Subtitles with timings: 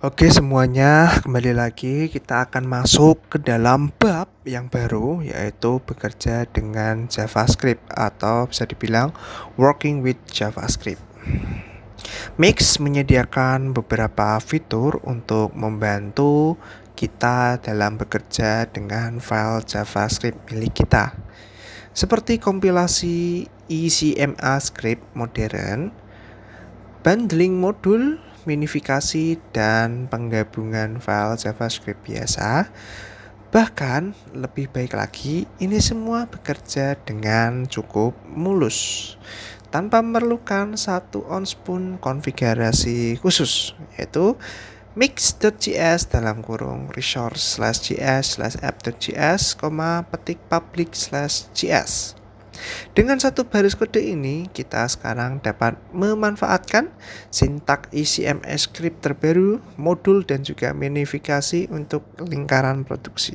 [0.00, 7.04] Oke semuanya, kembali lagi kita akan masuk ke dalam bab yang baru yaitu bekerja dengan
[7.04, 9.12] JavaScript atau bisa dibilang
[9.60, 11.04] working with JavaScript.
[12.40, 16.56] Mix menyediakan beberapa fitur untuk membantu
[16.96, 21.12] kita dalam bekerja dengan file JavaScript milik kita.
[21.92, 25.92] Seperti kompilasi ECMA script modern,
[27.04, 32.68] bundling modul, minifikasi, dan penggabungan file JavaScript biasa.
[33.50, 39.18] Bahkan lebih baik lagi, ini semua bekerja dengan cukup mulus
[39.70, 44.34] tanpa memerlukan satu ons pun konfigurasi khusus, yaitu
[44.98, 49.54] mix.js dalam kurung resource slash js slash app.js,
[50.10, 52.19] petik public slash js.
[52.96, 56.88] Dengan satu baris kode ini, kita sekarang dapat memanfaatkan
[57.28, 63.28] sintak ECMS script terbaru, modul, dan juga minifikasi untuk lingkaran produksi.